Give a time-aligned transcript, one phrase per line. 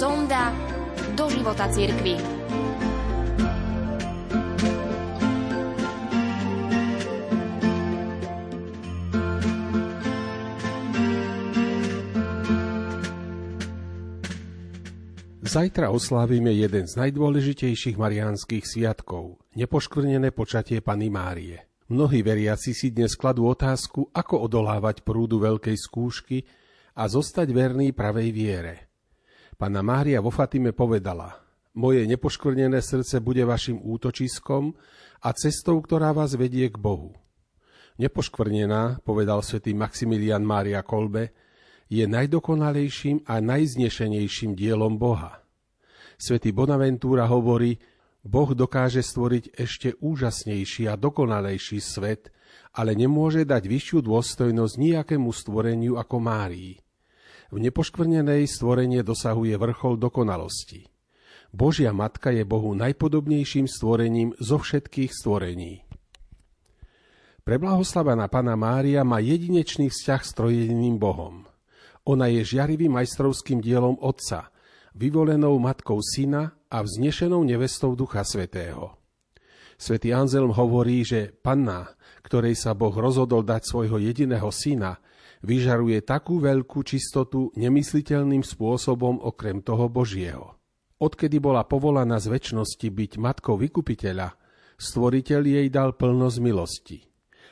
[0.00, 0.48] sonda
[1.12, 2.16] do života cirkvi.
[15.44, 21.60] Zajtra oslávime jeden z najdôležitejších mariánskych sviatkov– nepoškvrnené počatie Pany Márie.
[21.92, 26.48] Mnohí veriaci si dnes kladú otázku, ako odolávať prúdu veľkej skúšky
[26.96, 28.89] a zostať verný pravej viere.
[29.60, 31.36] Pana Mária vo Fatime povedala,
[31.76, 34.72] moje nepoškvrnené srdce bude vašim útočiskom
[35.20, 37.12] a cestou, ktorá vás vedie k Bohu.
[38.00, 41.36] Nepoškvrnená, povedal svätý Maximilian Mária Kolbe,
[41.92, 45.44] je najdokonalejším a najznešenejším dielom Boha.
[46.16, 47.76] Svetý Bonaventura hovorí,
[48.24, 52.32] Boh dokáže stvoriť ešte úžasnejší a dokonalejší svet,
[52.72, 56.80] ale nemôže dať vyššiu dôstojnosť nejakému stvoreniu ako Márii.
[57.50, 60.86] V nepoškvrnenej stvorenie dosahuje vrchol dokonalosti.
[61.50, 65.82] Božia Matka je Bohu najpodobnejším stvorením zo všetkých stvorení.
[67.42, 71.50] Preblahoslavená Pana Mária má jedinečný vzťah s trojediným Bohom.
[72.06, 74.54] Ona je žiarivým majstrovským dielom Otca,
[74.94, 78.94] vyvolenou matkou Syna a vznešenou nevestou Ducha Svetého.
[79.74, 85.00] Svetý Anzelm hovorí, že panna, ktorej sa Boh rozhodol dať svojho jediného syna,
[85.40, 90.56] vyžaruje takú veľkú čistotu nemysliteľným spôsobom okrem toho Božieho.
[91.00, 94.36] Odkedy bola povolaná z väčšnosti byť matkou vykupiteľa,
[94.76, 96.98] stvoriteľ jej dal plnosť milosti.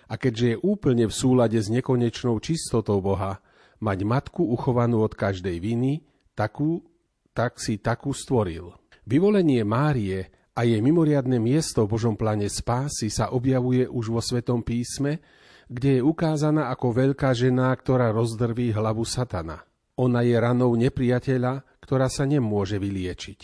[0.08, 3.40] A keďže je úplne v súlade s nekonečnou čistotou Boha,
[3.80, 6.04] mať matku uchovanú od každej viny,
[6.36, 6.84] takú,
[7.32, 8.72] tak si takú stvoril.
[9.08, 14.60] Vyvolenie Márie a jej mimoriadne miesto v Božom pláne spásy sa objavuje už vo Svetom
[14.60, 15.22] písme,
[15.68, 19.64] kde je ukázaná ako veľká žena, ktorá rozdrví hlavu satana.
[20.00, 23.40] Ona je ranou nepriateľa, ktorá sa nemôže vyliečiť.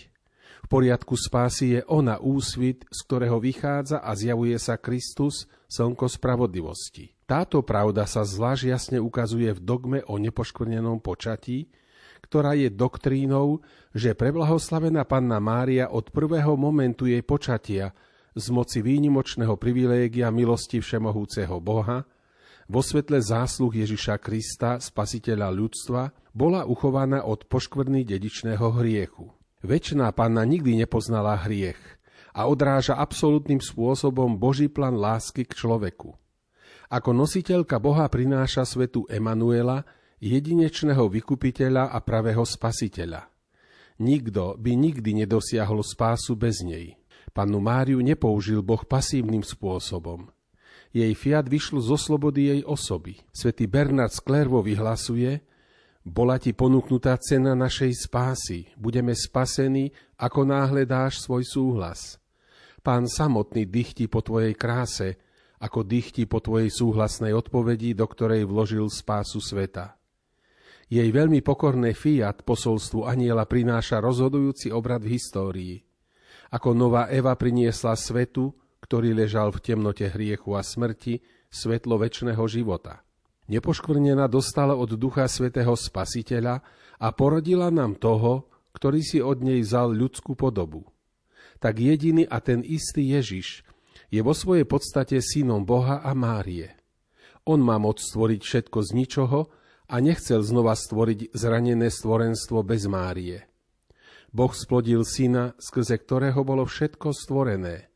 [0.65, 7.12] V poriadku spásy je ona úsvit, z ktorého vychádza a zjavuje sa Kristus, slnko spravodlivosti.
[7.29, 11.69] Táto pravda sa zvlášť jasne ukazuje v dogme o nepoškvrnenom počatí,
[12.25, 13.61] ktorá je doktrínou,
[13.93, 17.93] že preblahoslavená panna Mária od prvého momentu jej počatia
[18.33, 22.09] z moci výnimočného privilégia milosti všemohúceho Boha,
[22.67, 29.31] vo svetle zásluh Ježiša Krista, spasiteľa ľudstva, bola uchovaná od poškvrny dedičného hriechu.
[29.65, 31.81] Večná panna nikdy nepoznala hriech
[32.35, 36.17] a odráža absolútnym spôsobom Boží plán lásky k človeku–
[36.95, 39.83] ako nositeľka Boha prináša svetu Emanuela,
[40.21, 43.27] jedinečného vykupiteľa a pravého spasiteľa.
[43.99, 46.99] Nikto by nikdy nedosiahol spásu bez nej.
[47.35, 50.31] Pannu Máriu nepoužil Boh pasívnym spôsobom.
[50.94, 53.19] Jej fiat vyšlo zo slobody jej osoby.
[53.34, 55.43] Svetý Bernard Sklervo vyhlasuje,
[56.06, 58.71] bola ti ponúknutá cena našej spásy.
[58.78, 62.22] Budeme spasení, ako náhle dáš svoj súhlas.
[62.84, 65.19] Pán samotný dychti po tvojej kráse,
[65.59, 69.99] ako dychti po tvojej súhlasnej odpovedi, do ktorej vložil spásu sveta.
[70.87, 75.75] Jej veľmi pokorné fiat posolstvu aniela prináša rozhodujúci obrad v histórii.
[76.55, 78.53] Ako nová Eva priniesla svetu,
[78.84, 83.00] ktorý ležal v temnote hriechu a smrti, svetlo väčšného života.
[83.49, 86.61] Nepoškvrnená dostala od Ducha Svetého Spasiteľa
[87.00, 90.84] a porodila nám toho, ktorý si od nej vzal ľudskú podobu.
[91.61, 93.65] Tak jediný a ten istý Ježiš,
[94.12, 96.77] je vo svojej podstate synom Boha a Márie.
[97.49, 99.41] On má moc stvoriť všetko z ničoho
[99.91, 103.44] a nechcel znova stvoriť zranené stvorenstvo bez Márie.
[104.34, 107.94] Boh splodil syna, skrze ktorého bolo všetko stvorené.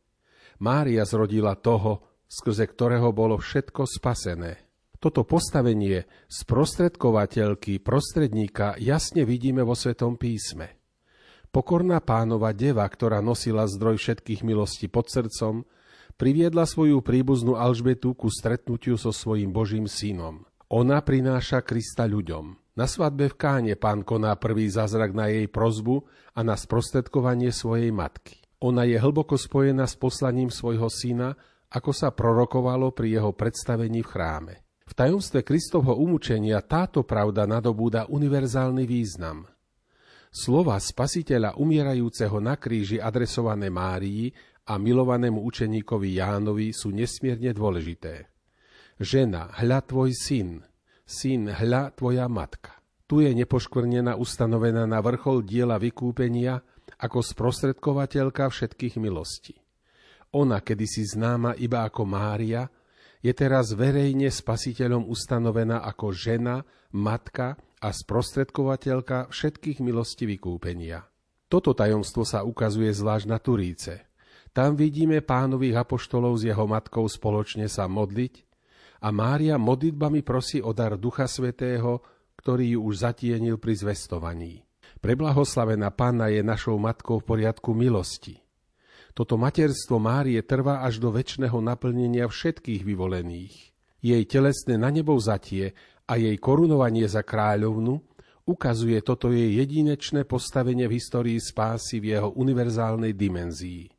[0.58, 4.68] Mária zrodila toho, skrze ktorého bolo všetko spasené.
[4.98, 10.74] Toto postavenie sprostredkovateľky, prostredníka jasne vidíme vo Svetom písme.
[11.48, 15.62] Pokorná pánova deva, ktorá nosila zdroj všetkých milostí pod srdcom,
[16.18, 20.42] priviedla svoju príbuznú Alžbetu ku stretnutiu so svojím Božím synom.
[20.68, 22.74] Ona prináša Krista ľuďom.
[22.74, 26.04] Na svadbe v Káne pán koná prvý zázrak na jej prozbu
[26.34, 28.47] a na sprostredkovanie svojej matky.
[28.58, 31.38] Ona je hlboko spojená s poslaním svojho syna,
[31.70, 34.54] ako sa prorokovalo pri jeho predstavení v chráme.
[34.88, 39.44] V tajomstve Kristovho umúčenia táto pravda nadobúda univerzálny význam.
[40.32, 44.32] Slova spasiteľa umierajúceho na kríži adresované Márii
[44.68, 48.28] a milovanému učeníkovi Jánovi sú nesmierne dôležité.
[48.98, 50.64] Žena, hľa tvoj syn,
[51.06, 52.76] syn, hľa tvoja matka.
[53.08, 56.60] Tu je nepoškvrnená ustanovená na vrchol diela vykúpenia
[56.98, 59.54] ako sprostredkovateľka všetkých milostí.
[60.34, 62.68] Ona, kedysi známa iba ako Mária,
[63.18, 66.62] Je teraz verejne spasiteľom ustanovená ako žena,
[66.94, 71.02] matka a sprostredkovateľka všetkých milostí vykúpenia.
[71.50, 74.06] Toto tajomstvo sa ukazuje zvlášť na Turíce.
[74.54, 78.46] Tam vidíme pánových apoštolov s jeho matkou spoločne sa modliť
[79.02, 82.02] a Mária modlitbami prosí o dar Ducha Svetého,
[82.38, 84.67] ktorý ju už zatienil pri zvestovaní.
[84.98, 88.42] Preblahoslavená Panna je našou matkou v poriadku milosti.
[89.14, 93.54] Toto materstvo Márie trvá až do väčšného naplnenia všetkých vyvolených.
[93.98, 95.74] Jej telesné na nebo zatie
[96.06, 97.98] a jej korunovanie za kráľovnu
[98.46, 103.90] ukazuje toto jej jedinečné postavenie v histórii spásy v jeho univerzálnej dimenzii.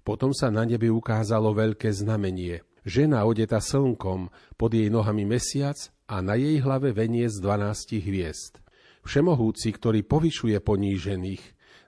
[0.00, 2.64] Potom sa na nebi ukázalo veľké znamenie.
[2.88, 5.76] Žena odeta slnkom, pod jej nohami mesiac
[6.08, 8.64] a na jej hlave veniec 12 hviezd.
[9.08, 11.40] Všemohúci, ktorý povyšuje ponížených,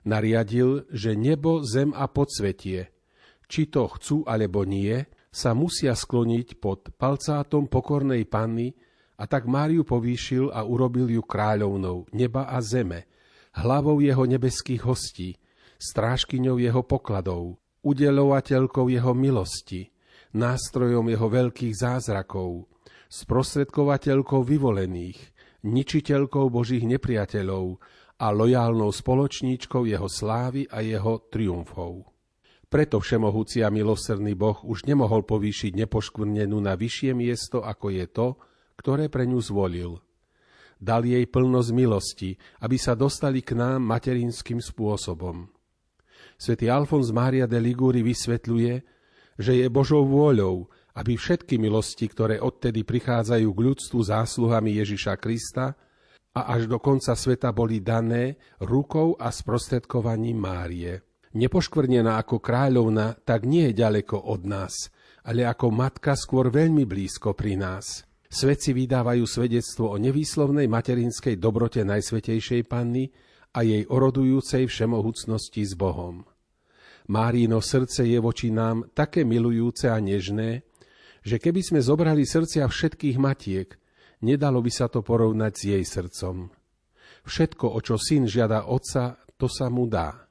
[0.09, 2.89] nariadil, že nebo, zem a podsvetie,
[3.45, 8.73] či to chcú alebo nie, sa musia skloniť pod palcátom pokornej panny
[9.21, 13.05] a tak Máriu povýšil a urobil ju kráľovnou neba a zeme,
[13.53, 15.37] hlavou jeho nebeských hostí,
[15.77, 19.93] strážkyňou jeho pokladov, udelovateľkou jeho milosti,
[20.33, 22.65] nástrojom jeho veľkých zázrakov,
[23.13, 25.30] sprostredkovateľkou vyvolených,
[25.63, 27.79] ničiteľkou božích nepriateľov,
[28.21, 32.05] a lojálnou spoločníčkou jeho slávy a jeho triumfov.
[32.69, 38.27] Preto všemohúci a milosrdný Boh už nemohol povýšiť nepoškvrnenú na vyššie miesto, ako je to,
[38.77, 39.99] ktoré pre ňu zvolil.
[40.77, 42.31] Dal jej plnosť milosti,
[42.61, 45.49] aby sa dostali k nám materinským spôsobom.
[46.37, 48.73] Svetý Alfons Mária de Liguri vysvetľuje,
[49.41, 55.75] že je Božou vôľou, aby všetky milosti, ktoré odtedy prichádzajú k ľudstvu zásluhami Ježiša Krista,
[56.31, 61.03] a až do konca sveta boli dané rukou a sprostredkovaním Márie.
[61.35, 64.91] Nepoškvrnená ako kráľovna, tak nie je ďaleko od nás,
[65.27, 68.07] ale ako matka skôr veľmi blízko pri nás.
[68.31, 73.11] Svedci vydávajú svedectvo o nevýslovnej materinskej dobrote Najsvetejšej Panny
[73.51, 76.23] a jej orodujúcej všemohúcnosti s Bohom.
[77.11, 80.63] Márino srdce je voči nám také milujúce a nežné,
[81.21, 83.81] že keby sme zobrali srdcia všetkých matiek,
[84.21, 86.53] Nedalo by sa to porovnať s jej srdcom.
[87.25, 90.29] Všetko, o čo syn žiada otca, to sa mu dá.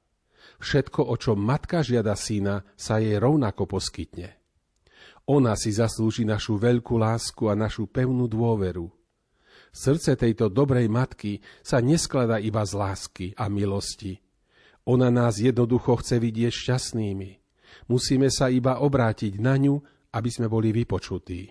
[0.62, 4.38] Všetko, o čo matka žiada syna, sa jej rovnako poskytne.
[5.26, 8.90] Ona si zaslúži našu veľkú lásku a našu pevnú dôveru.
[9.70, 14.18] Srdce tejto dobrej matky sa nesklada iba z lásky a milosti.
[14.86, 17.30] Ona nás jednoducho chce vidieť šťastnými.
[17.86, 19.78] Musíme sa iba obrátiť na ňu,
[20.10, 21.50] aby sme boli vypočutí.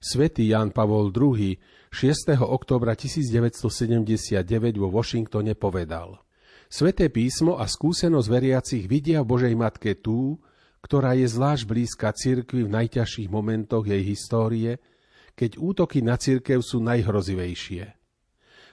[0.00, 1.52] Svetý Jan Pavol II
[1.92, 2.40] 6.
[2.40, 4.40] oktobra 1979
[4.80, 6.24] vo Washingtone povedal
[6.72, 10.40] Sveté písmo a skúsenosť veriacich vidia v Božej Matke tú,
[10.80, 14.80] ktorá je zvlášť blízka cirkvi v najťažších momentoch jej histórie,
[15.36, 18.00] keď útoky na cirkev sú najhrozivejšie.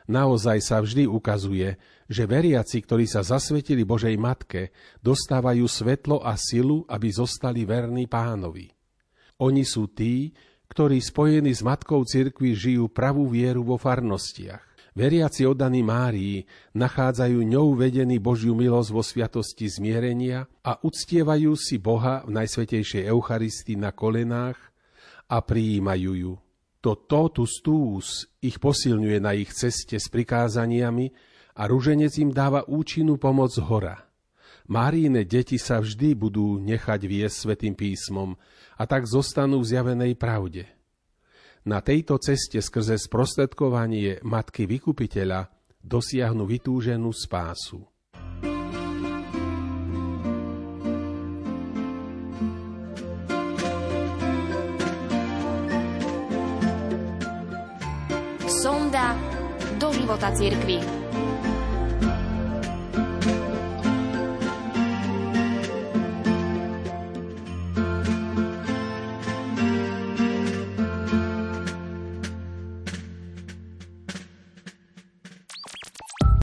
[0.08, 1.76] Naozaj sa vždy ukazuje,
[2.08, 4.72] že veriaci, ktorí sa zasvetili Božej Matke,
[5.04, 8.77] dostávajú svetlo a silu, aby zostali verní pánovi.
[9.38, 10.34] Oni sú tí,
[10.68, 14.66] ktorí spojení s Matkou Cirkvi žijú pravú vieru vo farnostiach.
[14.98, 16.42] Veriaci oddaní Márii
[16.74, 23.78] nachádzajú ňou vedený Božiu milosť vo sviatosti zmierenia a uctievajú si Boha v Najsvetejšej Eucharistii
[23.78, 24.58] na kolenách
[25.30, 26.34] a prijímajú ju.
[26.82, 31.14] To totus tuus ich posilňuje na ich ceste s prikázaniami
[31.62, 34.07] a ruženec im dáva účinnú pomoc hora.
[34.68, 38.36] Máríne deti sa vždy budú nechať viesť Svetým písmom
[38.76, 40.68] a tak zostanú v zjavenej pravde.
[41.64, 45.48] Na tejto ceste skrze sprostredkovanie Matky Vykupiteľa
[45.80, 47.88] dosiahnu vytúženú spásu.
[58.52, 59.16] Sonda
[59.80, 61.07] do života cirkvi.